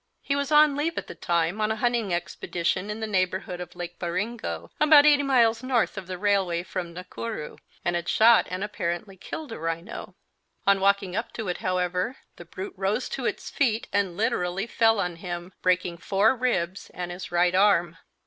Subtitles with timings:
[0.23, 3.75] He was on leave at the time on a hunting expedition in the neighbourhood of
[3.75, 8.63] Lake Baringo, about eighty miles north of the railway from Nakuru, and had shot and
[8.63, 10.15] apparently killed a rhino.
[10.65, 14.99] On walking up to it, however, the brute rose to its feet and literally fell
[14.99, 17.99] on him, breaking four ribs and his right arm.